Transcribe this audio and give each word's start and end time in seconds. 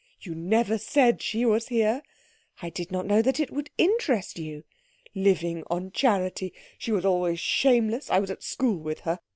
"You 0.19 0.33
never 0.33 0.79
said 0.79 1.21
she 1.21 1.45
was 1.45 1.67
here" 1.67 2.01
"I 2.63 2.71
did 2.71 2.91
not 2.91 3.05
know 3.05 3.21
that 3.21 3.39
it 3.39 3.51
would 3.51 3.69
interest 3.77 4.39
you."" 4.39 4.63
living 5.13 5.63
on 5.69 5.91
charity 5.91 6.53
she 6.79 6.91
was 6.91 7.05
always 7.05 7.39
shameless 7.39 8.09
I 8.09 8.17
was 8.17 8.31
at 8.31 8.41
school 8.41 8.77
with 8.79 9.01
her. 9.01 9.19